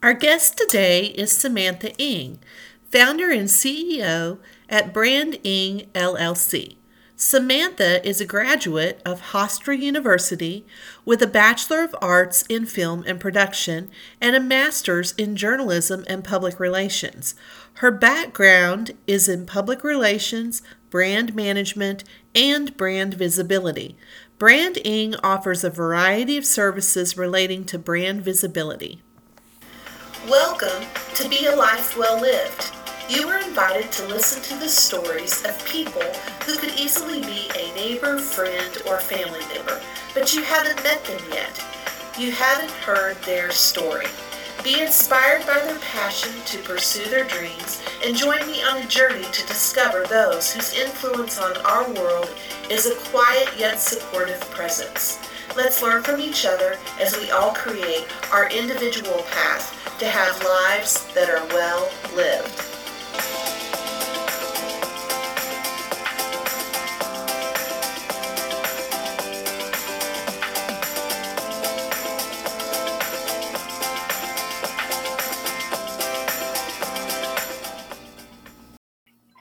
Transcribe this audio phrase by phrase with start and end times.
[0.00, 2.38] Our guest today is Samantha Ing,
[2.92, 6.76] founder and CEO at Brand Ing LLC.
[7.16, 10.64] Samantha is a graduate of Hofstra University
[11.04, 13.90] with a Bachelor of Arts in Film and Production
[14.20, 17.34] and a Master's in Journalism and Public Relations.
[17.74, 22.04] Her background is in public relations, brand management,
[22.36, 23.96] and brand visibility.
[24.38, 29.02] Brand Ing offers a variety of services relating to brand visibility.
[30.26, 32.72] Welcome to Be a Life Well Lived.
[33.08, 36.02] You are invited to listen to the stories of people
[36.44, 39.80] who could easily be a neighbor, friend, or family member,
[40.14, 41.64] but you haven't met them yet.
[42.18, 44.08] You haven't heard their story.
[44.64, 49.22] Be inspired by their passion to pursue their dreams and join me on a journey
[49.22, 52.28] to discover those whose influence on our world
[52.68, 55.20] is a quiet yet supportive presence.
[55.56, 61.12] Let's learn from each other as we all create our individual path to have lives
[61.14, 62.64] that are well lived.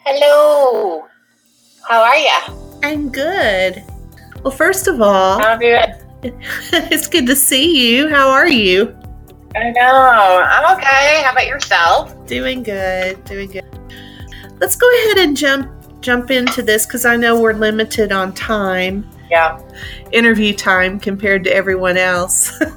[0.03, 1.05] Hello.
[1.87, 2.79] How are you?
[2.81, 3.83] I'm good.
[4.47, 5.77] Well, first of all, How have you
[6.21, 6.39] been?
[6.89, 8.07] it's good to see you.
[8.07, 8.97] How are you?
[9.57, 10.41] I know.
[10.47, 11.21] I'm okay.
[11.25, 12.25] How about yourself?
[12.27, 13.21] Doing good.
[13.25, 13.65] Doing good.
[14.61, 19.05] Let's go ahead and jump jump into this because I know we're limited on time,
[19.29, 19.59] Yeah.
[20.13, 22.57] interview time compared to everyone else.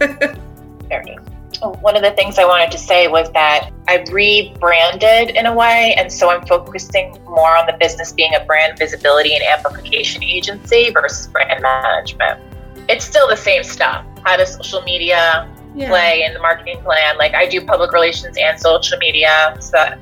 [0.89, 1.30] There it is.
[1.61, 5.95] One of the things I wanted to say was that I rebranded in a way,
[5.97, 10.91] and so I'm focusing more on the business being a brand visibility and amplification agency
[10.91, 12.41] versus brand management.
[12.89, 14.05] It's still the same stuff.
[14.25, 15.89] How does social media yeah.
[15.89, 17.17] play in the marketing plan.
[17.19, 19.57] Like I do public relations and social media.
[19.61, 19.93] So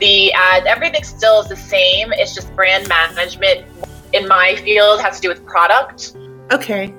[0.00, 2.12] the ad, everything still is the same.
[2.12, 3.66] It's just brand management
[4.12, 6.16] in my field has to do with product.
[6.52, 6.94] Okay.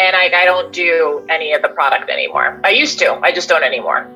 [0.00, 2.58] And I, I don't do any of the product anymore.
[2.64, 4.10] I used to, I just don't anymore.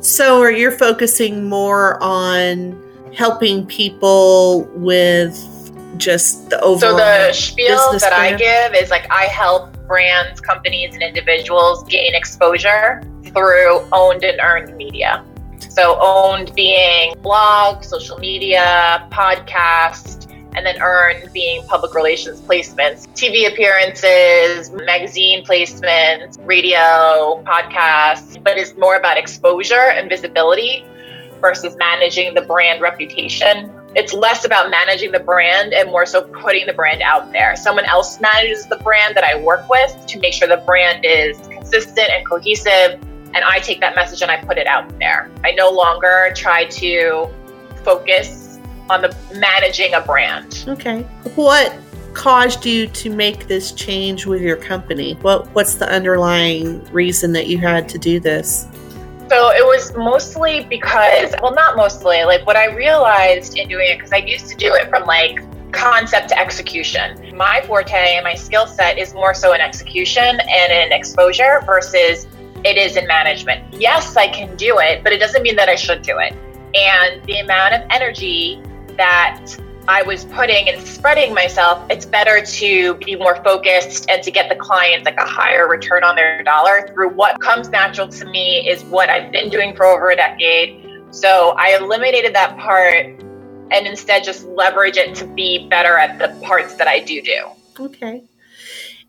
[0.00, 2.76] So, are you focusing more on
[3.14, 5.38] helping people with
[5.96, 6.90] just the overall?
[6.90, 12.16] So the spiel that I give is like I help brands, companies, and individuals gain
[12.16, 15.24] exposure through owned and earned media.
[15.68, 23.50] So owned being blog, social media, podcast, and then earned being public relations placements, TV
[23.50, 30.84] appearances, magazine placements, radio, podcasts, but it's more about exposure and visibility
[31.40, 36.66] versus managing the brand reputation it's less about managing the brand and more so putting
[36.66, 37.54] the brand out there.
[37.56, 41.36] Someone else manages the brand that I work with to make sure the brand is
[41.48, 42.98] consistent and cohesive.
[43.34, 45.30] And I take that message and I put it out there.
[45.44, 47.28] I no longer try to
[47.84, 48.41] focus
[48.92, 50.64] on the managing a brand.
[50.68, 51.02] Okay.
[51.34, 51.74] What
[52.14, 55.14] caused you to make this change with your company?
[55.22, 58.66] What What's the underlying reason that you had to do this?
[59.28, 63.96] So it was mostly because, well, not mostly, like what I realized in doing it,
[63.96, 65.40] because I used to do it from like
[65.72, 67.34] concept to execution.
[67.34, 72.26] My forte and my skill set is more so in execution and in exposure versus
[72.62, 73.72] it is in management.
[73.80, 76.34] Yes, I can do it, but it doesn't mean that I should do it.
[76.74, 78.62] And the amount of energy
[78.96, 79.56] that
[79.88, 84.48] I was putting and spreading myself, it's better to be more focused and to get
[84.48, 88.68] the clients like a higher return on their dollar through what comes natural to me
[88.68, 90.88] is what I've been doing for over a decade.
[91.10, 93.06] So I eliminated that part
[93.72, 97.48] and instead just leverage it to be better at the parts that I do do.
[97.80, 98.22] Okay.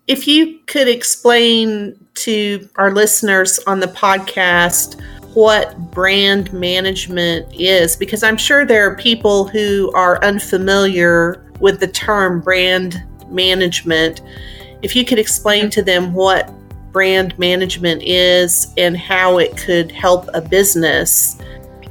[0.07, 4.99] If you could explain to our listeners on the podcast
[5.35, 11.88] what brand management is, because I'm sure there are people who are unfamiliar with the
[11.88, 14.22] term brand management.
[14.81, 16.51] If you could explain to them what
[16.91, 21.37] brand management is and how it could help a business.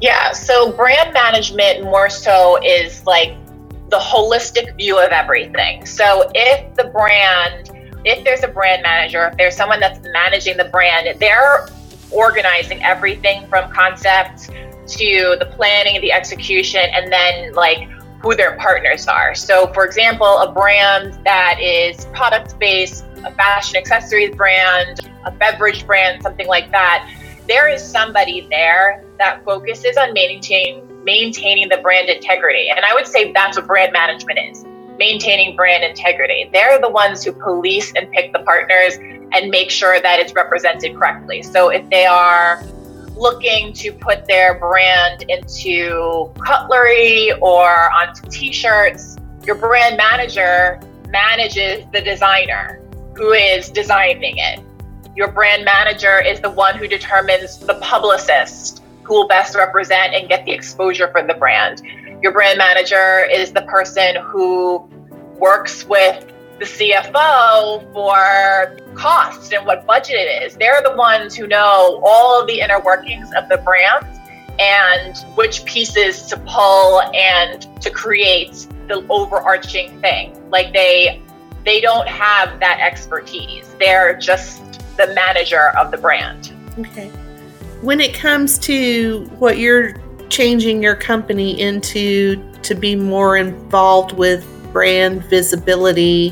[0.00, 3.36] Yeah, so brand management more so is like
[3.88, 5.84] the holistic view of everything.
[5.84, 7.70] So if the brand,
[8.04, 11.68] if there's a brand manager, if there's someone that's managing the brand, they're
[12.12, 14.50] organizing everything from concept
[14.86, 17.88] to the planning, the execution, and then like
[18.20, 19.34] who their partners are.
[19.34, 25.86] So, for example, a brand that is product based, a fashion accessories brand, a beverage
[25.86, 27.08] brand, something like that,
[27.48, 32.68] there is somebody there that focuses on maintaining maintaining the brand integrity.
[32.70, 34.64] And I would say that's what brand management is.
[35.02, 36.48] Maintaining brand integrity.
[36.52, 38.94] They're the ones who police and pick the partners
[39.32, 41.42] and make sure that it's represented correctly.
[41.42, 42.62] So if they are
[43.16, 51.84] looking to put their brand into cutlery or onto t shirts, your brand manager manages
[51.92, 52.80] the designer
[53.16, 54.60] who is designing it.
[55.16, 60.28] Your brand manager is the one who determines the publicist who will best represent and
[60.28, 61.82] get the exposure for the brand.
[62.22, 64.88] Your brand manager is the person who
[65.40, 66.24] works with
[66.60, 70.54] the CFO for costs and what budget it is.
[70.54, 74.06] They're the ones who know all the inner workings of the brand
[74.60, 80.48] and which pieces to pull and to create the overarching thing.
[80.48, 81.20] Like they
[81.64, 83.74] they don't have that expertise.
[83.80, 84.62] They're just
[84.96, 86.52] the manager of the brand.
[86.78, 87.08] Okay.
[87.80, 89.94] When it comes to what you're
[90.32, 96.30] changing your company into to be more involved with brand visibility,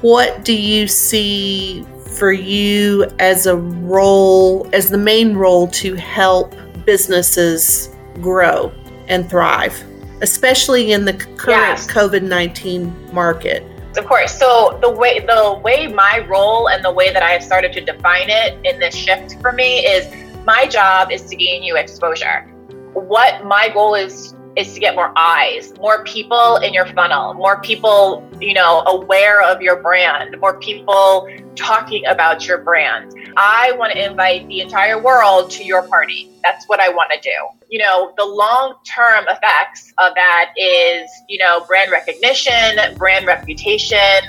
[0.00, 1.84] what do you see
[2.16, 6.54] for you as a role, as the main role to help
[6.86, 8.72] businesses grow
[9.08, 9.84] and thrive,
[10.22, 11.86] especially in the current yes.
[11.86, 13.62] COVID 19 market?
[13.98, 14.34] Of course.
[14.34, 17.82] So the way the way my role and the way that I have started to
[17.82, 20.08] define it in this shift for me is
[20.46, 22.48] my job is to gain you exposure.
[22.92, 27.60] What my goal is is to get more eyes, more people in your funnel, more
[27.62, 33.14] people, you know, aware of your brand, more people talking about your brand.
[33.36, 36.30] I want to invite the entire world to your party.
[36.42, 37.30] That's what I want to do.
[37.70, 44.20] You know, the long term effects of that is, you know, brand recognition, brand reputation,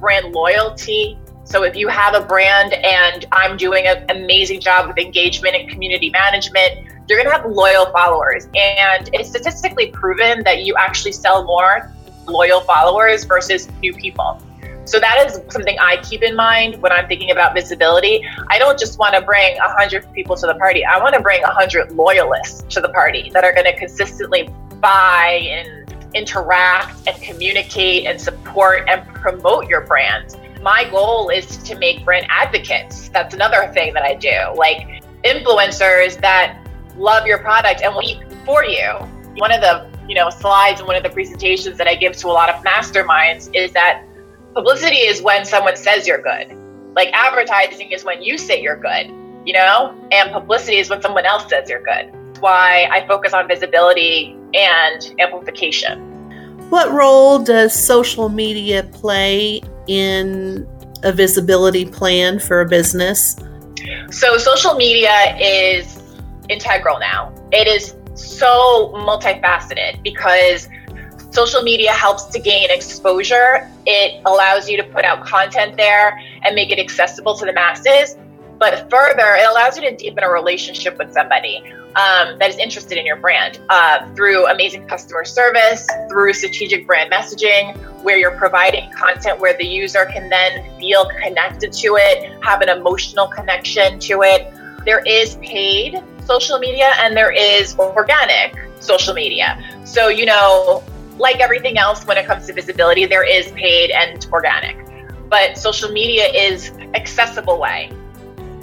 [0.00, 1.18] brand loyalty.
[1.44, 5.70] So if you have a brand and I'm doing an amazing job with engagement and
[5.70, 8.48] community management, you're going to have loyal followers.
[8.54, 11.92] And it's statistically proven that you actually sell more
[12.26, 14.40] loyal followers versus new people.
[14.84, 18.26] So that is something I keep in mind when I'm thinking about visibility.
[18.48, 20.84] I don't just want to bring 100 people to the party.
[20.84, 24.48] I want to bring 100 loyalists to the party that are going to consistently
[24.80, 30.36] buy and interact and communicate and support and promote your brand.
[30.62, 33.10] My goal is to make brand advocates.
[33.10, 34.56] That's another thing that I do.
[34.56, 36.66] Like influencers that
[36.98, 38.90] love your product and will eat for you.
[39.36, 42.28] One of the you know slides and one of the presentations that I give to
[42.28, 44.04] a lot of masterminds is that
[44.54, 46.56] publicity is when someone says you're good.
[46.96, 49.06] Like advertising is when you say you're good,
[49.44, 52.12] you know, and publicity is when someone else says you're good.
[52.12, 56.04] That's why I focus on visibility and amplification.
[56.70, 60.66] What role does social media play in
[61.02, 63.36] a visibility plan for a business?
[64.10, 65.97] So, social media is
[66.48, 67.32] integral now.
[67.52, 70.68] It is so multifaceted because
[71.30, 73.70] social media helps to gain exposure.
[73.86, 78.16] It allows you to put out content there and make it accessible to the masses.
[78.58, 81.62] But further, it allows you to deepen a relationship with somebody
[81.94, 87.12] um, that is interested in your brand uh, through amazing customer service, through strategic brand
[87.12, 92.60] messaging, where you're providing content where the user can then feel connected to it, have
[92.60, 94.52] an emotional connection to it.
[94.84, 99.48] There is paid social media and there is organic social media.
[99.84, 100.84] So, you know,
[101.16, 104.76] like everything else when it comes to visibility, there is paid and organic.
[105.30, 107.90] But social media is accessible way.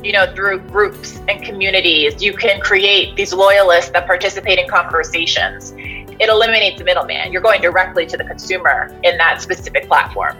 [0.03, 5.73] You know, through groups and communities, you can create these loyalists that participate in conversations.
[5.75, 7.33] It eliminates the middleman.
[7.33, 10.37] You're going directly to the consumer in that specific platform.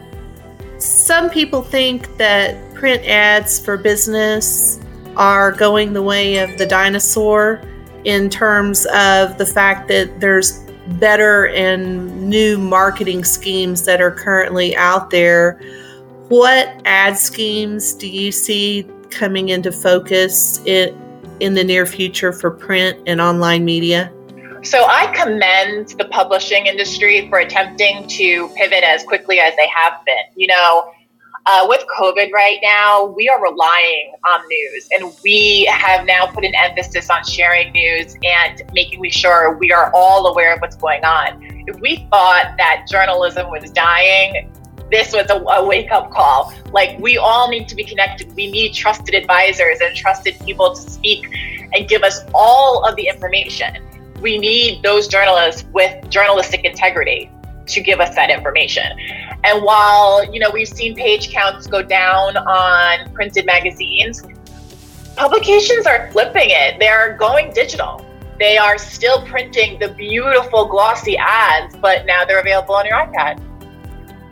[0.78, 4.80] Some people think that print ads for business
[5.18, 7.62] are going the way of the dinosaur
[8.04, 10.64] in terms of the fact that there's
[11.00, 15.60] better and new marketing schemes that are currently out there.
[16.30, 20.96] What ad schemes do you see coming into focus in,
[21.40, 24.12] in the near future for print and online media?
[24.64, 30.04] So I commend the publishing industry for attempting to pivot as quickly as they have
[30.06, 30.26] been.
[30.36, 30.92] You know,
[31.46, 36.44] uh, with COVID right now, we are relying on news, and we have now put
[36.44, 41.06] an emphasis on sharing news and making sure we are all aware of what's going
[41.06, 41.44] on.
[41.68, 44.52] If we thought that journalism was dying,
[44.92, 46.52] this was a, a wake up call.
[46.72, 48.36] Like, we all need to be connected.
[48.36, 51.28] We need trusted advisors and trusted people to speak
[51.74, 53.84] and give us all of the information.
[54.20, 57.30] We need those journalists with journalistic integrity
[57.68, 58.86] to give us that information.
[59.44, 64.24] And while, you know, we've seen page counts go down on printed magazines,
[65.16, 66.80] publications are flipping it.
[66.80, 68.06] They're going digital.
[68.40, 73.42] They are still printing the beautiful glossy ads, but now they're available on your iPad.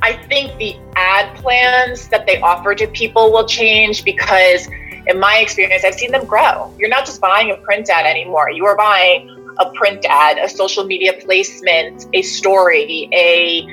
[0.02, 4.68] I think the ad plans that they offer to people will change because
[5.08, 6.74] in my experience, I've seen them grow.
[6.78, 8.50] You're not just buying a print ad anymore.
[8.52, 9.30] You are buying
[9.60, 13.66] a print ad, a social media placement, a story, a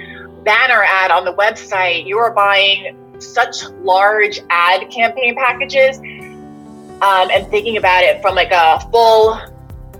[0.42, 2.06] banner ad on the website.
[2.06, 8.50] You are buying such large ad campaign packages um, and thinking about it from like
[8.52, 9.38] a full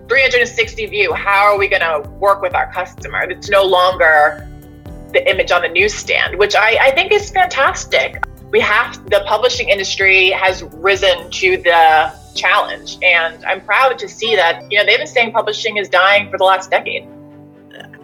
[0.09, 1.13] 360 view.
[1.13, 3.23] How are we going to work with our customer?
[3.31, 4.47] It's no longer
[5.13, 8.23] the image on the newsstand, which I, I think is fantastic.
[8.51, 14.35] We have the publishing industry has risen to the challenge, and I'm proud to see
[14.37, 14.71] that.
[14.71, 17.07] You know, they've been saying publishing is dying for the last decade.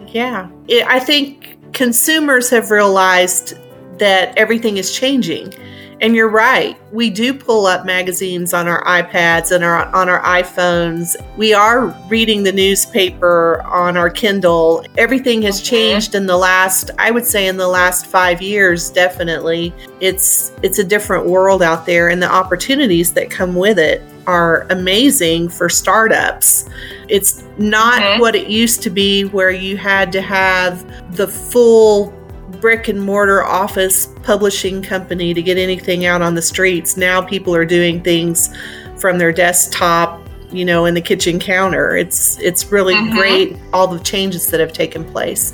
[0.07, 0.49] Yeah,
[0.87, 3.57] I think consumers have realized
[3.99, 5.53] that everything is changing
[6.01, 6.77] and you're right.
[6.91, 11.15] We do pull up magazines on our iPads and our on our iPhones.
[11.37, 14.85] We are reading the newspaper on our Kindle.
[14.97, 19.73] Everything has changed in the last I would say in the last 5 years definitely.
[19.99, 24.67] It's it's a different world out there and the opportunities that come with it are
[24.69, 26.69] amazing for startups.
[27.07, 28.19] It's not mm-hmm.
[28.19, 30.85] what it used to be where you had to have
[31.15, 32.13] the full
[32.47, 36.97] brick and mortar office publishing company to get anything out on the streets.
[36.97, 38.55] Now people are doing things
[38.97, 41.95] from their desktop, you know, in the kitchen counter.
[41.95, 43.17] It's it's really mm-hmm.
[43.17, 45.53] great all the changes that have taken place.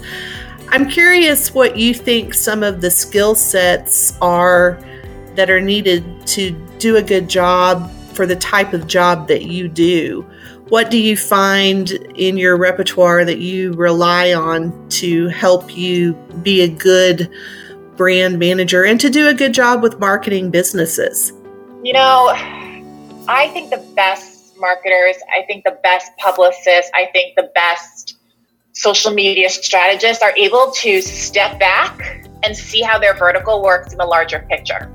[0.70, 4.80] I'm curious what you think some of the skill sets are
[5.36, 9.68] that are needed to do a good job for the type of job that you
[9.68, 10.28] do
[10.70, 16.62] what do you find in your repertoire that you rely on to help you be
[16.62, 17.30] a good
[17.98, 21.34] brand manager and to do a good job with marketing businesses?
[21.84, 22.32] You know,
[23.28, 28.18] I think the best marketers, I think the best publicists, I think the best
[28.72, 33.98] social media strategists are able to step back and see how their vertical works in
[33.98, 34.92] the larger picture.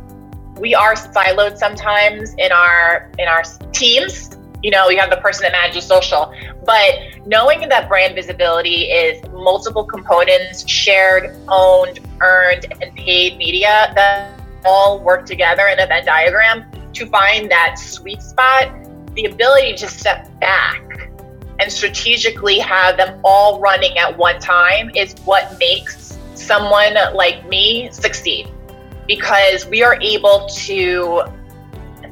[0.56, 5.42] We are siloed sometimes in our in our teams you know, you have the person
[5.42, 6.32] that manages social.
[6.64, 14.32] But knowing that brand visibility is multiple components, shared, owned, earned, and paid media that
[14.64, 18.72] all work together in a Venn diagram to find that sweet spot,
[19.14, 21.10] the ability to step back
[21.60, 27.88] and strategically have them all running at one time is what makes someone like me
[27.92, 28.48] succeed.
[29.06, 31.22] Because we are able to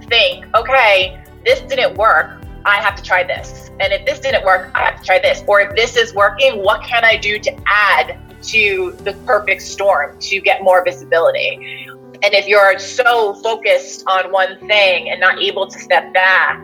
[0.08, 3.70] think, okay, this didn't work, I have to try this.
[3.78, 5.42] And if this didn't work, I have to try this.
[5.46, 10.18] Or if this is working, what can I do to add to the perfect storm
[10.18, 11.86] to get more visibility?
[12.22, 16.60] And if you're so focused on one thing and not able to step back,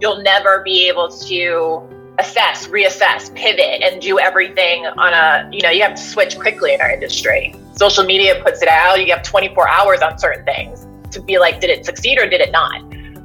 [0.00, 1.82] you'll never be able to
[2.18, 6.74] assess, reassess, pivot, and do everything on a, you know, you have to switch quickly
[6.74, 7.54] in our industry.
[7.74, 11.60] Social media puts it out, you have 24 hours on certain things to be like,
[11.60, 12.82] did it succeed or did it not?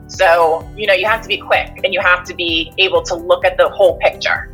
[0.07, 3.15] So, you know, you have to be quick and you have to be able to
[3.15, 4.51] look at the whole picture.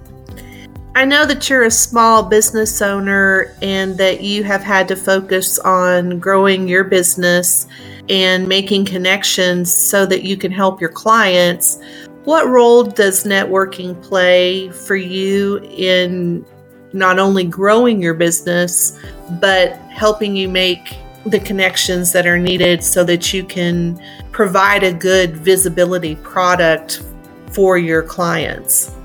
[0.94, 5.58] I know that you're a small business owner and that you have had to focus
[5.60, 7.68] on growing your business
[8.10, 11.80] and making connections so that you can help your clients.
[12.26, 16.46] What role does networking play for you in
[16.92, 19.00] not only growing your business,
[19.40, 24.02] but helping you make the connections that are needed so that you can
[24.32, 27.04] provide a good visibility product
[27.52, 28.96] for your clients?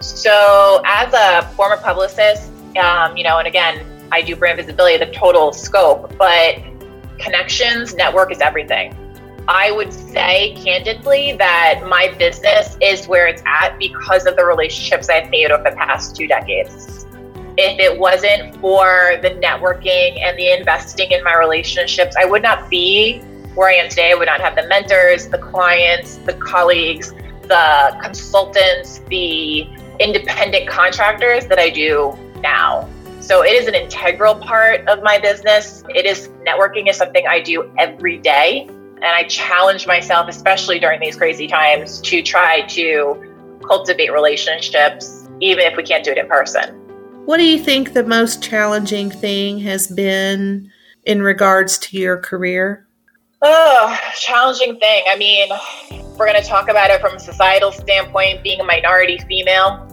[0.00, 5.12] So, as a former publicist, um, you know, and again, I do brand visibility, the
[5.12, 6.56] total scope, but
[7.18, 8.96] connections, network is everything.
[9.48, 15.08] I would say candidly that my business is where it's at because of the relationships
[15.08, 16.99] I've made over the past two decades.
[17.56, 22.70] If it wasn't for the networking and the investing in my relationships, I would not
[22.70, 23.20] be
[23.54, 27.98] where I am today, I would not have the mentors, the clients, the colleagues, the
[28.00, 29.66] consultants, the
[29.98, 32.88] independent contractors that I do now.
[33.20, 35.84] So it is an integral part of my business.
[35.90, 38.66] It is networking is something I do every day.
[38.68, 45.64] And I challenge myself, especially during these crazy times, to try to cultivate relationships, even
[45.64, 46.79] if we can't do it in person.
[47.24, 50.70] What do you think the most challenging thing has been
[51.04, 52.86] in regards to your career?
[53.42, 55.04] Oh, challenging thing.
[55.08, 55.48] I mean,
[56.18, 59.86] we're going to talk about it from a societal standpoint, being a minority female.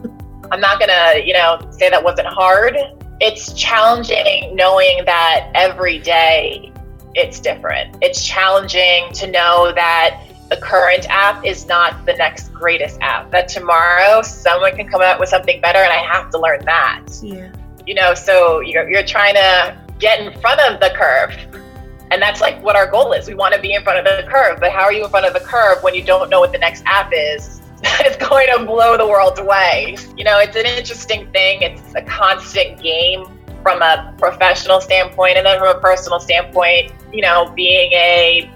[0.52, 2.76] I'm not going to, you know, say that wasn't hard.
[3.20, 6.72] It's challenging knowing that every day
[7.14, 7.98] it's different.
[8.02, 13.32] It's challenging to know that the current app is not the next greatest app.
[13.32, 17.04] That tomorrow someone can come out with something better and I have to learn that.
[17.22, 17.52] Yeah.
[17.86, 21.34] You know, so you're, you're trying to get in front of the curve
[22.12, 23.28] And that's like what our goal is.
[23.28, 25.26] We want to be in front of the curve, but how are you in front
[25.26, 27.62] of the curve when you don't know what the next app is?
[27.84, 29.98] it's going to blow the world away.
[30.16, 31.62] You know, it's an interesting thing.
[31.62, 33.26] It's a constant game
[33.62, 38.50] from a professional standpoint and then from a personal standpoint, you know, being a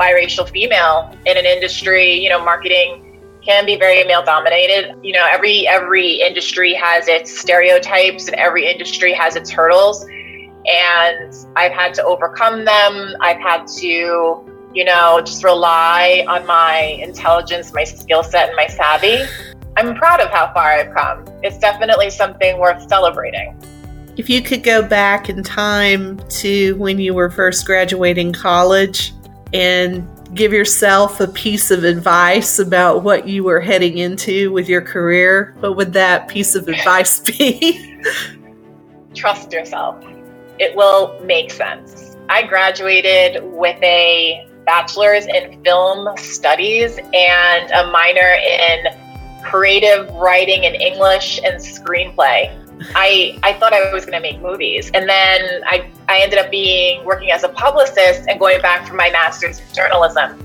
[0.00, 3.06] biracial female in an industry, you know, marketing
[3.44, 4.96] can be very male dominated.
[5.02, 10.04] You know, every every industry has its stereotypes and every industry has its hurdles.
[10.66, 13.14] And I've had to overcome them.
[13.20, 13.86] I've had to,
[14.74, 19.22] you know, just rely on my intelligence, my skill set, and my savvy.
[19.76, 21.24] I'm proud of how far I've come.
[21.42, 23.56] It's definitely something worth celebrating.
[24.16, 29.14] If you could go back in time to when you were first graduating college
[29.52, 34.80] and give yourself a piece of advice about what you were heading into with your
[34.80, 38.00] career, what would that piece of advice be?
[39.14, 40.04] Trust yourself.
[40.58, 42.16] It will make sense.
[42.28, 48.84] I graduated with a bachelor's in film studies and a minor in
[49.42, 52.54] creative writing in English and screenplay.
[52.94, 54.90] I, I thought I was going to make movies.
[54.94, 58.94] And then I, I ended up being working as a publicist and going back for
[58.94, 60.38] my master's in journalism.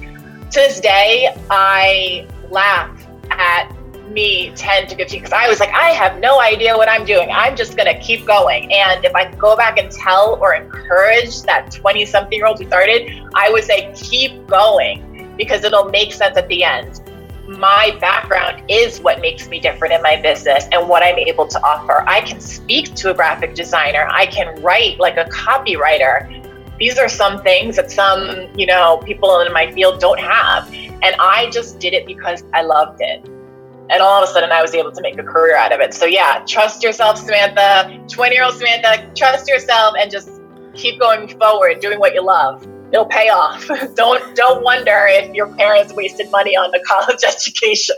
[0.51, 3.71] To this day, I laugh at
[4.09, 7.29] me 10 to 15 because I was like, I have no idea what I'm doing.
[7.31, 8.71] I'm just going to keep going.
[8.71, 12.67] And if I go back and tell or encourage that 20 something year old who
[12.67, 17.01] started, I would say, keep going because it'll make sense at the end
[17.47, 21.61] my background is what makes me different in my business and what I'm able to
[21.63, 22.03] offer.
[22.07, 26.41] I can speak to a graphic designer, I can write like a copywriter.
[26.79, 30.67] These are some things that some, you know, people in my field don't have.
[30.73, 33.23] And I just did it because I loved it.
[33.89, 35.93] And all of a sudden I was able to make a career out of it.
[35.93, 38.03] So yeah, trust yourself, Samantha.
[38.09, 40.41] 20 year old Samantha, trust yourself and just
[40.73, 43.67] keep going forward, doing what you love it'll pay off.
[43.95, 47.95] don't don't wonder if your parents wasted money on the college education.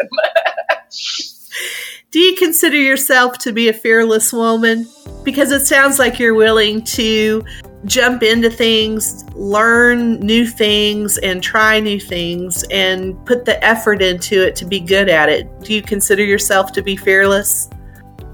[2.11, 4.87] Do you consider yourself to be a fearless woman?
[5.23, 7.43] Because it sounds like you're willing to
[7.85, 14.45] jump into things, learn new things, and try new things, and put the effort into
[14.45, 15.47] it to be good at it.
[15.61, 17.69] Do you consider yourself to be fearless?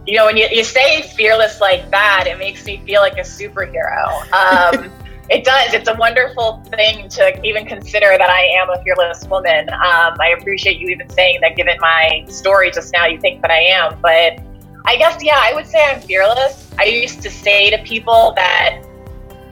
[0.05, 3.21] You know, when you, you say fearless like that, it makes me feel like a
[3.21, 4.31] superhero.
[4.33, 4.91] Um,
[5.29, 5.73] it does.
[5.73, 9.69] It's a wonderful thing to even consider that I am a fearless woman.
[9.69, 13.51] Um, I appreciate you even saying that, given my story just now, you think that
[13.51, 13.99] I am.
[14.01, 14.43] But
[14.85, 16.69] I guess, yeah, I would say I'm fearless.
[16.77, 18.83] I used to say to people that,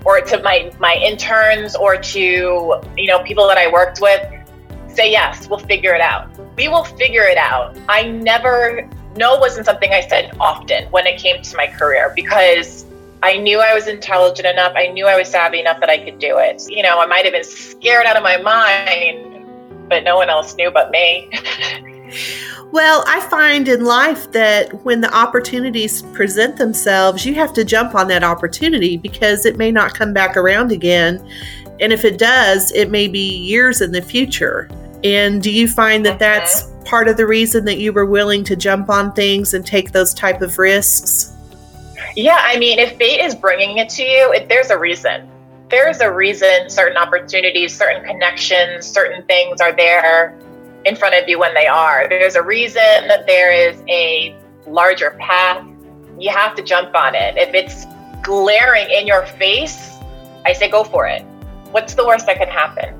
[0.03, 2.19] or to my, my interns, or to,
[2.97, 4.21] you know, people that I worked with,
[4.87, 6.29] say, yes, we'll figure it out.
[6.57, 7.77] We will figure it out.
[7.87, 12.85] I never, no wasn't something I said often when it came to my career because
[13.23, 14.73] I knew I was intelligent enough.
[14.75, 16.63] I knew I was savvy enough that I could do it.
[16.67, 19.45] You know, I might have been scared out of my mind,
[19.87, 21.29] but no one else knew but me.
[22.71, 27.93] well, I find in life that when the opportunities present themselves, you have to jump
[27.93, 31.23] on that opportunity because it may not come back around again.
[31.79, 34.67] And if it does, it may be years in the future.
[35.03, 36.83] And do you find that that's mm-hmm.
[36.85, 40.13] part of the reason that you were willing to jump on things and take those
[40.15, 41.35] type of risks?
[42.15, 45.29] Yeah, I mean, if fate is bringing it to you, it, there's a reason.
[45.69, 50.37] There's a reason certain opportunities, certain connections, certain things are there
[50.85, 52.07] in front of you when they are.
[52.09, 54.35] There's a reason that there is a
[54.67, 55.65] larger path.
[56.19, 57.37] You have to jump on it.
[57.37, 57.85] If it's
[58.21, 59.97] glaring in your face,
[60.45, 61.23] I say go for it.
[61.71, 62.97] What's the worst that can happen?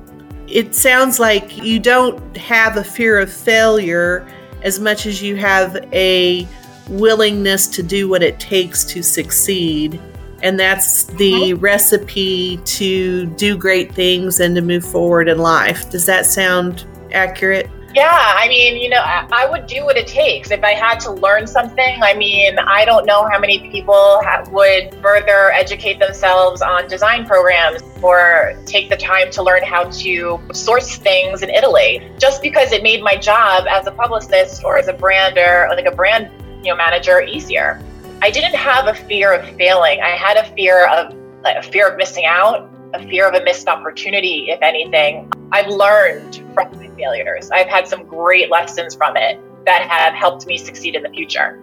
[0.48, 4.26] It sounds like you don't have a fear of failure
[4.62, 6.46] as much as you have a
[6.88, 10.00] willingness to do what it takes to succeed.
[10.42, 15.90] And that's the recipe to do great things and to move forward in life.
[15.90, 17.70] Does that sound accurate?
[17.94, 20.50] Yeah, I mean, you know, I, I, would do what it takes.
[20.50, 24.44] If I had to learn something, I mean, I don't know how many people ha-
[24.50, 30.40] would further educate themselves on design programs or take the time to learn how to
[30.54, 32.10] source things in Italy.
[32.18, 35.84] Just because it made my job as a publicist or as a brander, or like
[35.84, 36.30] a brand
[36.62, 37.82] you know manager easier.
[38.22, 40.00] I didn't have a fear of failing.
[40.00, 43.66] I had a fear of a fear of missing out, a fear of a missed
[43.66, 45.30] opportunity, if anything.
[45.50, 47.50] I've learned from my failures.
[47.50, 51.62] I've had some great lessons from it that have helped me succeed in the future.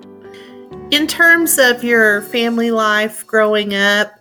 [0.91, 4.19] In terms of your family life growing up,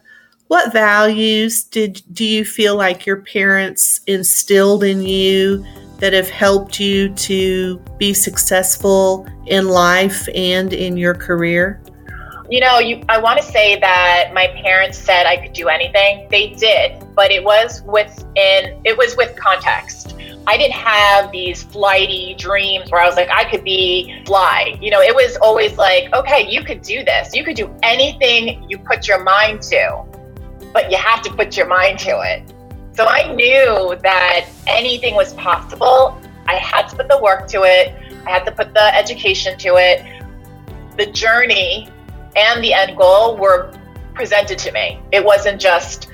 [0.48, 5.64] what values did do you feel like your parents instilled in you
[5.98, 11.80] that have helped you to be successful in life and in your career?
[12.50, 16.26] You know, you I want to say that my parents said I could do anything.
[16.30, 20.14] They did, but it was within it was with context.
[20.46, 24.78] I didn't have these flighty dreams where I was like, I could be fly.
[24.80, 27.34] You know, it was always like, okay, you could do this.
[27.34, 30.04] You could do anything you put your mind to,
[30.72, 32.50] but you have to put your mind to it.
[32.98, 36.20] So I knew that anything was possible.
[36.48, 37.94] I had to put the work to it,
[38.26, 40.04] I had to put the education to it.
[40.96, 41.88] The journey
[42.34, 43.72] and the end goal were
[44.14, 45.00] presented to me.
[45.12, 46.10] It wasn't just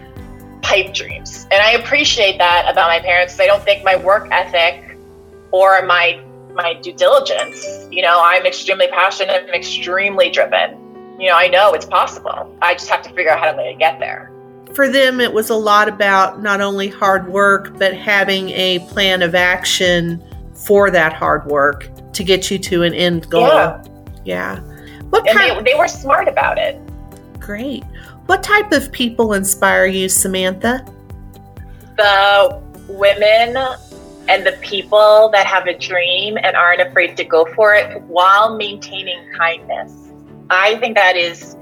[0.61, 1.47] pipe dreams.
[1.51, 3.40] And I appreciate that about my parents.
[3.40, 4.99] I don't think my work ethic
[5.53, 11.18] or my my due diligence, you know, I'm extremely passionate and extremely driven.
[11.18, 12.55] You know, I know it's possible.
[12.61, 14.34] I just have to figure out how to get there.
[14.74, 19.22] For them, it was a lot about not only hard work, but having a plan
[19.22, 20.22] of action
[20.54, 23.46] for that hard work to get you to an end goal.
[23.46, 23.84] Yeah.
[24.24, 24.60] yeah.
[25.10, 26.80] What and kind- they, they were smart about it.
[27.38, 27.84] Great.
[28.26, 30.84] What type of people inspire you, Samantha?
[31.96, 33.56] The women
[34.28, 38.56] and the people that have a dream and aren't afraid to go for it while
[38.56, 39.92] maintaining kindness.
[40.50, 41.56] I think that is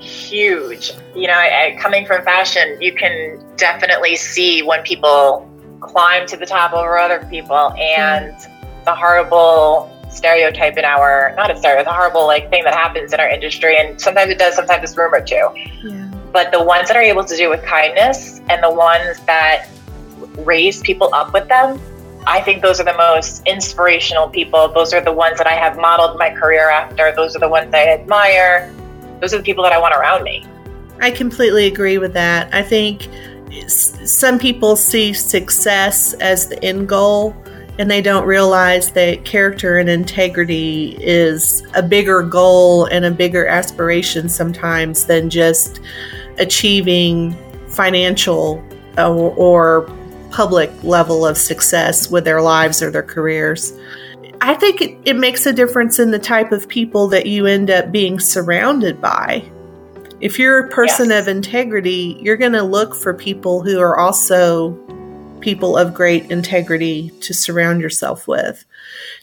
[0.00, 0.92] huge.
[1.14, 5.48] You know, I, coming from fashion, you can definitely see when people
[5.80, 8.34] climb to the top over other people and
[8.84, 13.20] the horrible stereotype in our not a stereotype, a horrible like thing that happens in
[13.20, 15.48] our industry, and sometimes it does, sometimes it's rumored too.
[15.84, 16.10] Yeah.
[16.32, 19.68] But the ones that are able to do with kindness and the ones that
[20.38, 21.80] raise people up with them,
[22.26, 24.68] I think those are the most inspirational people.
[24.68, 27.12] Those are the ones that I have modeled my career after.
[27.14, 28.74] Those are the ones I admire.
[29.20, 30.44] Those are the people that I want around me.
[31.00, 32.52] I completely agree with that.
[32.52, 33.08] I think
[33.68, 37.36] some people see success as the end goal
[37.78, 43.46] and they don't realize that character and integrity is a bigger goal and a bigger
[43.46, 45.80] aspiration sometimes than just
[46.38, 47.36] achieving
[47.68, 48.62] financial
[48.96, 49.94] or, or
[50.30, 53.72] public level of success with their lives or their careers.
[54.40, 57.70] I think it, it makes a difference in the type of people that you end
[57.70, 59.50] up being surrounded by.
[60.20, 61.22] If you're a person yes.
[61.22, 64.76] of integrity, you're going to look for people who are also
[65.40, 68.64] people of great integrity to surround yourself with.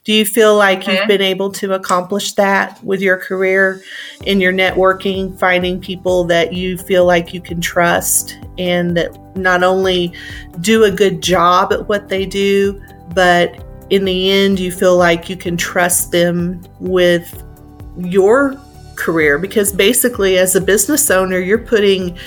[0.04, 0.92] Do you feel like mm-hmm.
[0.92, 3.82] you've been able to accomplish that with your career
[4.26, 9.64] in your networking, finding people that you feel like you can trust and that not
[9.64, 10.14] only
[10.62, 12.82] do a good job at what they do,
[13.14, 17.44] but in the end, you feel like you can trust them with
[17.98, 18.60] your
[18.96, 19.38] career?
[19.38, 22.18] Because basically, as a business owner, you're putting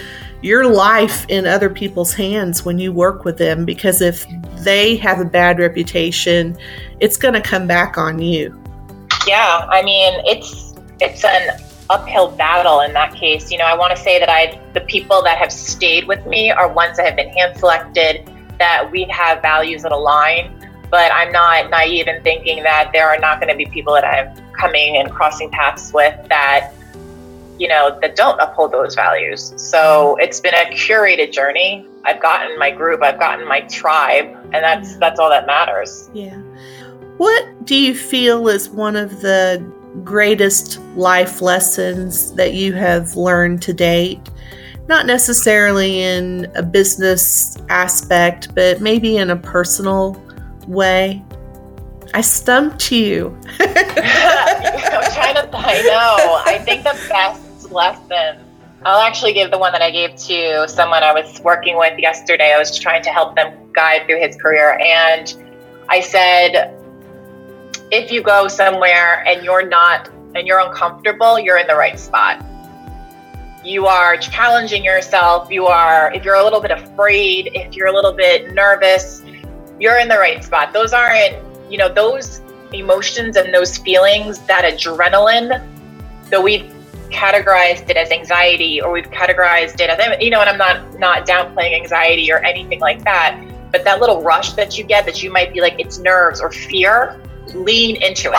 [0.41, 4.25] your life in other people's hands when you work with them because if
[4.59, 6.57] they have a bad reputation,
[7.01, 8.57] it's going to come back on you.
[9.27, 13.51] Yeah, I mean, it's it's an uphill battle in that case.
[13.51, 16.51] You know, I want to say that I the people that have stayed with me
[16.51, 21.33] are ones that have been hand selected that we have values that align, but I'm
[21.33, 24.97] not naive in thinking that there are not going to be people that I'm coming
[24.97, 26.73] and crossing paths with that
[27.59, 29.53] you know, that don't uphold those values.
[29.57, 31.87] So it's been a curated journey.
[32.05, 36.09] I've gotten my group, I've gotten my tribe, and that's that's all that matters.
[36.15, 36.37] Yeah.
[37.17, 39.61] What do you feel is one of the
[40.05, 44.21] greatest life lessons that you have learned to date?
[44.87, 50.15] Not necessarily in a business aspect, but maybe in a personal
[50.69, 51.25] way.
[52.15, 53.37] I stumped you.
[53.59, 53.75] I'm
[55.13, 56.43] trying to, I know.
[56.47, 58.45] I think the best lesson.
[58.85, 62.55] I'll actually give the one that I gave to someone I was working with yesterday.
[62.55, 64.79] I was trying to help them guide through his career.
[64.79, 65.35] And
[65.89, 66.75] I said,
[67.91, 72.45] if you go somewhere and you're not, and you're uncomfortable, you're in the right spot.
[73.65, 75.51] You are challenging yourself.
[75.51, 79.23] You are, if you're a little bit afraid, if you're a little bit nervous,
[79.79, 80.73] you're in the right spot.
[80.73, 81.37] Those aren't,
[81.71, 82.41] you know, those
[82.73, 85.65] emotions and those feelings, that adrenaline
[86.31, 86.73] that we've
[87.11, 91.27] categorized it as anxiety or we've categorized it as you know and i'm not not
[91.27, 95.33] downplaying anxiety or anything like that but that little rush that you get that you
[95.33, 97.19] might be like it's nerves or fear
[97.55, 98.35] lean into it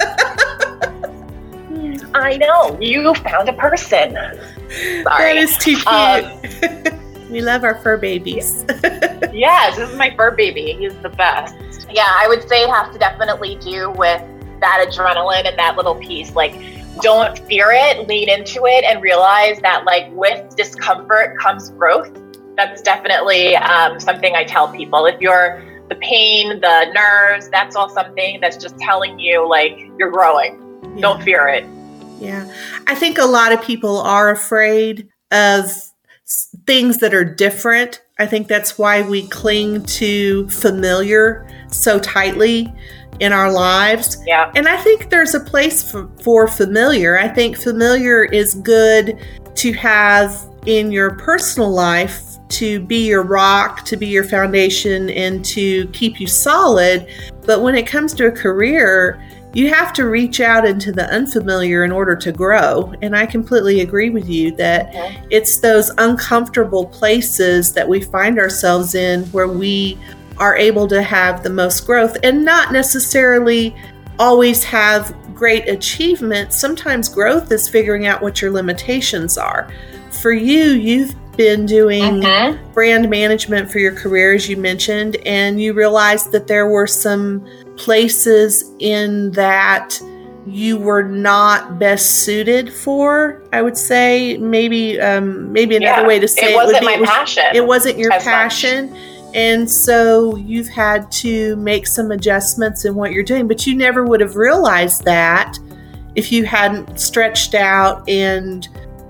[2.14, 5.04] i know you found a person Sorry.
[5.04, 6.40] that is too cute um,
[7.34, 8.64] we love our fur babies
[9.32, 11.54] yes this is my fur baby he's the best
[11.90, 14.22] yeah i would say it has to definitely do with
[14.60, 16.54] that adrenaline and that little piece like
[17.00, 22.10] don't fear it, lean into it, and realize that like with discomfort comes growth.
[22.56, 25.06] That's definitely um, something I tell people.
[25.06, 30.10] If you're the pain, the nerves, that's all something that's just telling you like you're
[30.10, 30.60] growing.
[30.82, 31.00] Yeah.
[31.00, 31.66] Don't fear it.
[32.20, 32.50] Yeah.
[32.86, 35.72] I think a lot of people are afraid of
[36.66, 38.02] things that are different.
[38.18, 42.72] I think that's why we cling to familiar so tightly
[43.20, 44.22] in our lives.
[44.26, 44.52] Yeah.
[44.54, 47.18] And I think there's a place for, for familiar.
[47.18, 49.18] I think familiar is good
[49.54, 55.44] to have in your personal life to be your rock, to be your foundation, and
[55.44, 57.08] to keep you solid.
[57.44, 59.22] But when it comes to a career,
[59.54, 62.92] you have to reach out into the unfamiliar in order to grow.
[63.02, 65.22] And I completely agree with you that okay.
[65.30, 69.98] it's those uncomfortable places that we find ourselves in where we
[70.38, 73.74] are able to have the most growth and not necessarily
[74.18, 76.58] always have great achievements.
[76.58, 79.70] Sometimes growth is figuring out what your limitations are.
[80.10, 82.72] For you, you've been doing mm-hmm.
[82.72, 87.44] brand management for your career, as you mentioned, and you realized that there were some
[87.76, 90.00] places in that
[90.46, 94.36] you were not best suited for i would say.
[94.36, 97.44] Maybe um, maybe another yeah, way to say it, wasn't it would be my passion
[97.54, 99.00] it wasn't your passion much.
[99.34, 104.04] and so you've had to make some adjustments in what you're doing but you never
[104.04, 105.58] would have realized that
[106.14, 108.68] if you hadn't stretched out and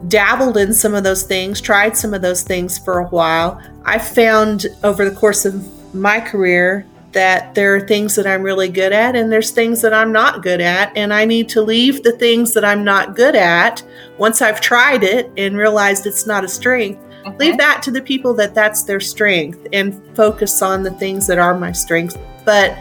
[0.09, 3.61] dabbled in some of those things tried some of those things for a while.
[3.85, 8.69] I found over the course of my career that there are things that I'm really
[8.69, 10.95] good at and there's things that I'm not good at.
[10.97, 13.83] And I need to leave the things that I'm not good at
[14.19, 17.01] once I've tried it and realized it's not a strength.
[17.01, 17.39] Mm-hmm.
[17.39, 21.39] Leave that to the people that that's their strength and focus on the things that
[21.39, 22.19] are my strengths.
[22.45, 22.77] But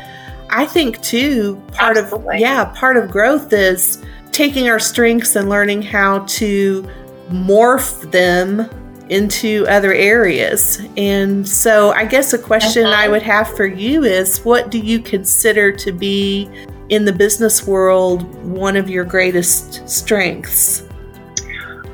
[0.50, 2.36] I think too, part Absolutely.
[2.36, 6.88] of, yeah, part of growth is taking our strengths and learning how to
[7.30, 8.70] morph them
[9.14, 10.82] into other areas.
[10.98, 13.04] And so, I guess a question uh-huh.
[13.04, 16.50] I would have for you is what do you consider to be
[16.90, 20.84] in the business world one of your greatest strengths?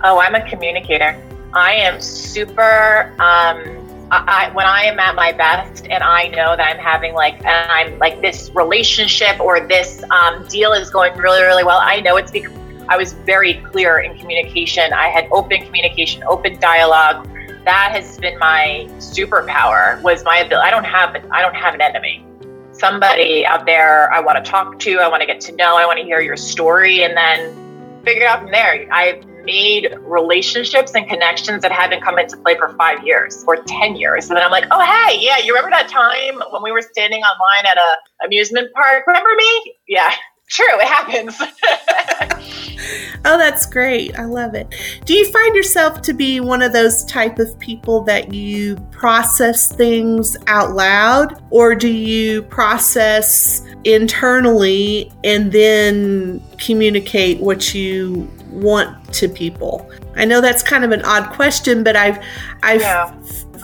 [0.04, 1.22] Oh, I'm a communicator.
[1.54, 3.14] I am super.
[3.20, 7.46] Um, I, when I am at my best and I know that I'm having like,
[7.46, 12.18] I'm like this relationship or this um, deal is going really, really well, I know
[12.18, 12.52] it's because
[12.90, 14.92] I was very clear in communication.
[14.94, 17.30] I had open communication, open dialogue.
[17.64, 20.02] That has been my superpower.
[20.02, 20.68] Was my ability.
[20.68, 22.26] I don't have I don't have an enemy.
[22.72, 24.98] Somebody out there I want to talk to.
[24.98, 25.78] I want to get to know.
[25.78, 28.88] I want to hear your story, and then figure it out from there.
[28.92, 33.96] I've made relationships and connections that haven't come into play for five years or 10
[33.96, 34.30] years.
[34.30, 37.22] And then I'm like, oh, hey, yeah, you remember that time when we were standing
[37.22, 39.06] online at a amusement park?
[39.08, 39.76] Remember me?
[39.88, 40.12] Yeah,
[40.50, 40.66] true.
[40.80, 41.36] It happens.
[43.26, 44.18] oh, that's great.
[44.18, 44.74] I love it.
[45.06, 49.72] Do you find yourself to be one of those type of people that you process
[49.72, 59.30] things out loud or do you process internally and then communicate what you want to
[59.30, 59.90] people?
[60.16, 62.24] I know that's kind of an odd question, but I've
[62.62, 63.14] I've yeah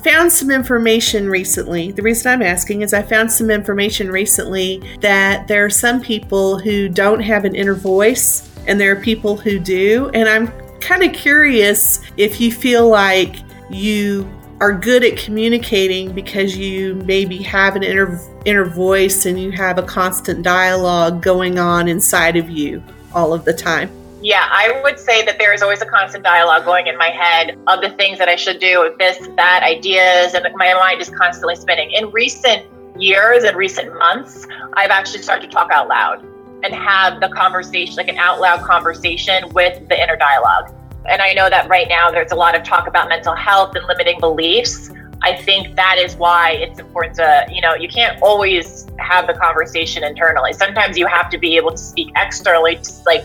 [0.05, 1.91] found some information recently.
[1.91, 6.59] The reason I'm asking is I found some information recently that there are some people
[6.59, 10.11] who don't have an inner voice and there are people who do.
[10.13, 13.37] And I'm kind of curious if you feel like
[13.71, 14.29] you
[14.61, 19.79] are good at communicating because you maybe have an inner inner voice and you have
[19.79, 23.89] a constant dialogue going on inside of you all of the time.
[24.25, 27.59] Yeah, I would say that there is always a constant dialogue going in my head
[27.67, 31.55] of the things that I should do, this, that, ideas, and my mind is constantly
[31.55, 31.91] spinning.
[31.91, 32.65] In recent
[32.99, 36.25] years and recent months, I've actually started to talk out loud
[36.63, 40.73] and have the conversation, like an out loud conversation with the inner dialogue.
[41.07, 43.85] And I know that right now there's a lot of talk about mental health and
[43.85, 44.89] limiting beliefs.
[45.21, 49.33] I think that is why it's important to, you know, you can't always have the
[49.33, 50.51] conversation internally.
[50.53, 53.23] Sometimes you have to be able to speak externally, to like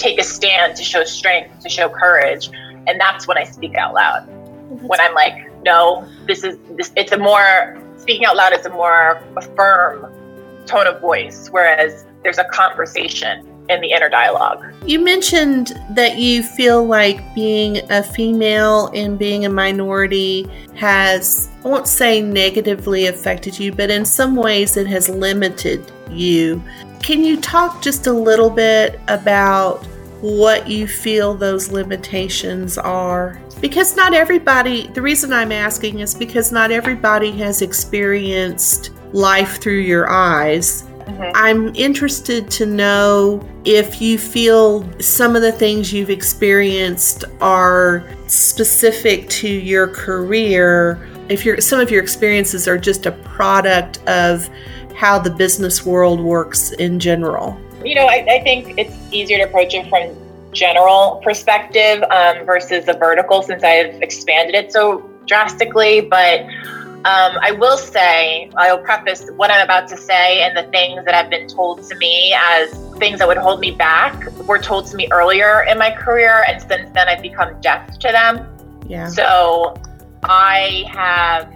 [0.00, 2.50] take a stand to show strength, to show courage.
[2.86, 4.26] And that's when I speak out loud.
[4.82, 8.70] When I'm like, no, this is this it's a more speaking out loud is a
[8.70, 9.22] more
[9.54, 10.12] firm
[10.66, 14.64] tone of voice, whereas there's a conversation in the inner dialogue.
[14.84, 21.68] You mentioned that you feel like being a female and being a minority has, I
[21.68, 26.62] won't say negatively affected you, but in some ways it has limited you.
[27.00, 29.86] Can you talk just a little bit about
[30.20, 33.40] what you feel those limitations are?
[33.60, 39.80] Because not everybody, the reason I'm asking is because not everybody has experienced life through
[39.80, 40.82] your eyes.
[40.82, 41.32] Mm-hmm.
[41.34, 49.28] I'm interested to know if you feel some of the things you've experienced are specific
[49.30, 54.48] to your career, if your some of your experiences are just a product of
[54.94, 57.58] how the business world works in general?
[57.84, 60.14] You know, I, I think it's easier to approach it from
[60.52, 66.00] general perspective um, versus the vertical since I've expanded it so drastically.
[66.00, 66.40] But
[67.04, 71.14] um, I will say, I'll preface what I'm about to say and the things that
[71.14, 74.96] have been told to me as things that would hold me back were told to
[74.96, 76.44] me earlier in my career.
[76.46, 78.46] And since then, I've become deaf to them.
[78.86, 79.08] Yeah.
[79.08, 79.80] So
[80.24, 81.50] I have,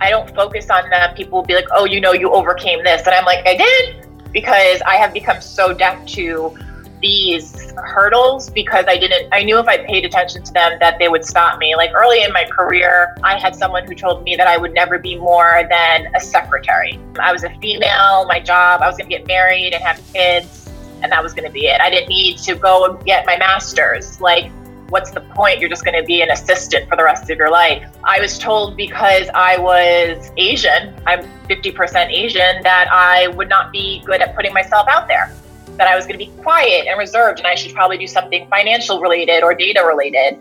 [0.00, 1.14] I don't focus on them.
[1.16, 3.04] People will be like, oh, you know, you overcame this.
[3.04, 4.03] And I'm like, I did
[4.34, 6.54] because I have become so deaf to
[7.00, 11.08] these hurdles because I didn't, I knew if I paid attention to them that they
[11.08, 11.76] would stop me.
[11.76, 14.98] Like early in my career, I had someone who told me that I would never
[14.98, 16.98] be more than a secretary.
[17.20, 20.68] I was a female, my job, I was going to get married and have kids,
[21.02, 21.80] and that was going to be it.
[21.80, 24.20] I didn't need to go and get my master's.
[24.20, 24.50] Like,
[24.88, 25.60] what's the point?
[25.60, 27.88] You're just going to be an assistant for the rest of your life.
[28.04, 34.02] I was told because I was Asian, I'm 50% Asian, that I would not be
[34.04, 35.32] good at putting myself out there
[35.76, 38.46] that I was going to be quiet and reserved and I should probably do something
[38.48, 40.38] financial related or data related.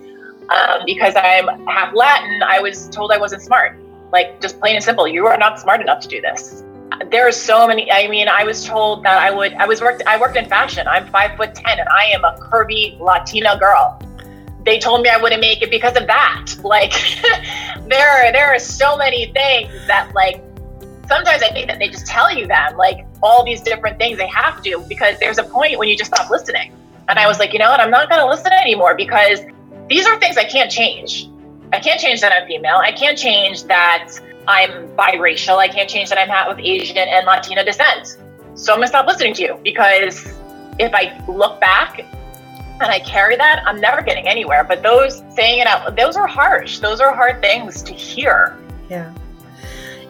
[0.49, 3.77] Um, because I'm half Latin, I was told I wasn't smart.
[4.11, 6.63] Like, just plain and simple, you are not smart enough to do this.
[7.09, 7.91] There are so many.
[7.91, 9.53] I mean, I was told that I would.
[9.53, 10.03] I was worked.
[10.05, 10.87] I worked in fashion.
[10.87, 13.99] I'm five foot ten, and I am a curvy Latina girl.
[14.65, 16.55] They told me I wouldn't make it because of that.
[16.63, 16.93] Like,
[17.87, 20.41] there are there are so many things that like
[21.07, 24.27] sometimes I think that they just tell you them, like all these different things they
[24.27, 26.73] have to, because there's a point when you just stop listening.
[27.09, 27.79] And I was like, you know what?
[27.79, 29.41] I'm not to listen anymore because
[29.89, 31.29] these are things I can't change.
[31.73, 32.77] I can't change that I'm female.
[32.77, 34.09] I can't change that
[34.47, 35.57] I'm biracial.
[35.57, 38.17] I can't change that I'm half of Asian and Latina descent.
[38.55, 40.25] So I'm to stop listening to you because
[40.79, 42.05] if I look back
[42.81, 44.63] and I carry that, I'm never getting anywhere.
[44.63, 46.79] But those saying it out, those are harsh.
[46.79, 48.57] Those are hard things to hear.
[48.89, 49.13] Yeah.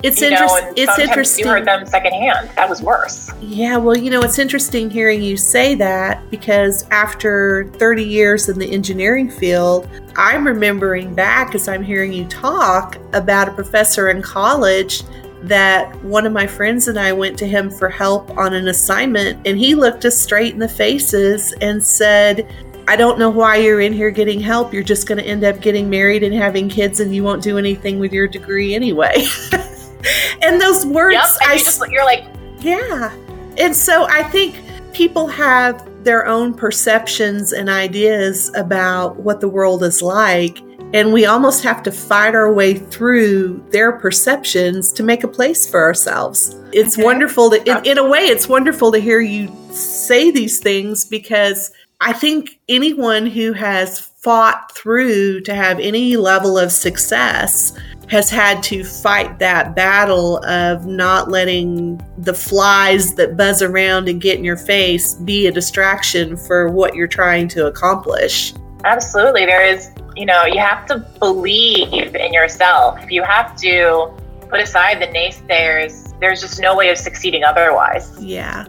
[0.04, 0.74] It's interesting.
[0.76, 1.46] It's interesting.
[1.46, 2.50] You heard them secondhand.
[2.58, 3.32] That was worse.
[3.40, 8.60] Yeah, well, you know, it's interesting hearing you say that because after 30 years in
[8.60, 14.22] the engineering field, I'm remembering back as I'm hearing you talk about a professor in
[14.22, 15.04] college
[15.44, 19.46] that one of my friends and I went to him for help on an assignment,
[19.46, 22.48] and he looked us straight in the faces and said,
[22.88, 24.74] I don't know why you're in here getting help.
[24.74, 27.58] You're just going to end up getting married and having kids, and you won't do
[27.58, 29.26] anything with your degree anyway.
[30.42, 32.26] and those words, yep, and I, you just, you're like,
[32.60, 33.14] yeah.
[33.58, 34.62] And so I think
[34.94, 40.62] people have their own perceptions and ideas about what the world is like.
[40.94, 45.68] And we almost have to fight our way through their perceptions to make a place
[45.68, 46.56] for ourselves.
[46.72, 47.04] It's okay.
[47.04, 51.72] wonderful to, in, in a way, it's wonderful to hear you say these things because
[52.00, 57.76] I think anyone who has fought through to have any level of success
[58.08, 64.22] has had to fight that battle of not letting the flies that buzz around and
[64.22, 68.54] get in your face be a distraction for what you're trying to accomplish.
[68.84, 69.46] Absolutely.
[69.46, 73.10] There is, you know, you have to believe in yourself.
[73.12, 74.12] You have to
[74.50, 76.18] put aside the naysayers.
[76.20, 78.12] There's just no way of succeeding otherwise.
[78.20, 78.68] Yeah.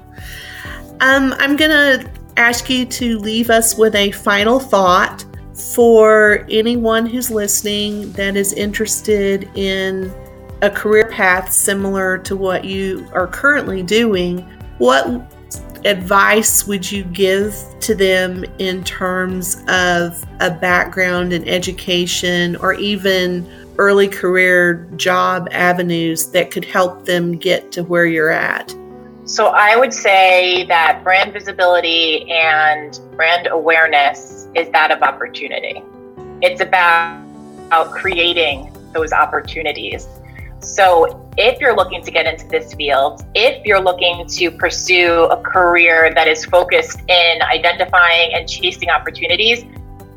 [1.01, 5.25] Um, I'm going to ask you to leave us with a final thought
[5.75, 10.13] for anyone who's listening that is interested in
[10.63, 14.39] a career path similar to what you are currently doing,
[14.79, 15.07] what
[15.85, 23.49] advice would you give to them in terms of a background in education or even
[23.77, 28.75] early career job avenues that could help them get to where you're at?
[29.27, 35.83] So, I would say that brand visibility and brand awareness is that of opportunity.
[36.43, 37.23] It's about,
[37.91, 40.07] creating those opportunities.
[40.61, 45.37] So, if you're looking to get into this field, if you're looking to pursue a
[45.43, 49.65] career that is focused in identifying and chasing opportunities,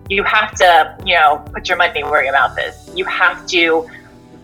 [0.09, 2.89] you have to, you know, put your money where your mouth is.
[2.95, 3.89] You have to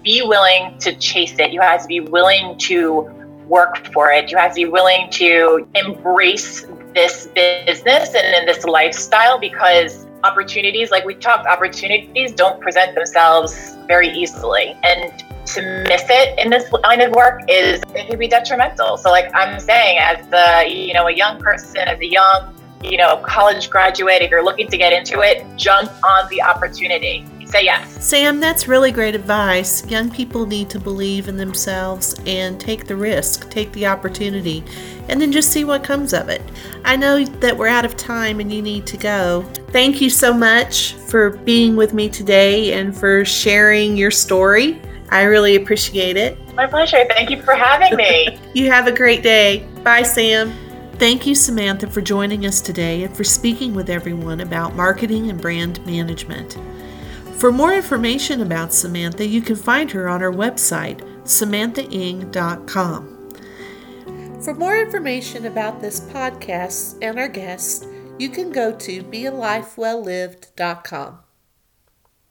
[0.04, 1.52] be willing to chase it.
[1.52, 3.10] You have to be willing to
[3.48, 4.32] work for it.
[4.32, 10.92] You have to be willing to embrace this business and in this lifestyle because opportunities,
[10.92, 14.76] like we talked, opportunities don't present themselves very easily.
[14.84, 18.98] And to miss it in this line of work is it could be detrimental.
[18.98, 22.98] So like I'm saying, as the you know, a young person, as a young, you
[22.98, 27.66] know, college graduate, if you're looking to get into it, jump on the opportunity say
[27.66, 28.04] yes.
[28.04, 29.86] Sam, that's really great advice.
[29.88, 34.64] Young people need to believe in themselves and take the risk, take the opportunity,
[35.08, 36.42] and then just see what comes of it.
[36.84, 39.44] I know that we're out of time and you need to go.
[39.70, 44.82] Thank you so much for being with me today and for sharing your story.
[45.10, 46.38] I really appreciate it.
[46.56, 47.04] My pleasure.
[47.10, 48.40] Thank you for having me.
[48.54, 49.68] you have a great day.
[49.84, 50.54] Bye, Sam.
[50.94, 55.42] Thank you, Samantha, for joining us today and for speaking with everyone about marketing and
[55.42, 56.58] brand management.
[57.38, 63.10] For more information about Samantha, you can find her on her website, samanthaing.com.
[64.42, 67.88] For more information about this podcast and our guests,
[68.20, 71.23] you can go to bealifewelllived.com.